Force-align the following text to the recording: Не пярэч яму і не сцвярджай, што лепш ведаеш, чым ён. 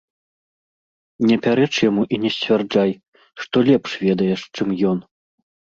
Не 1.31 1.37
пярэч 1.43 1.69
яму 1.89 2.03
і 2.17 2.21
не 2.25 2.33
сцвярджай, 2.39 2.91
што 3.45 3.55
лепш 3.73 3.91
ведаеш, 4.07 4.39
чым 4.57 4.67
ён. 4.93 4.97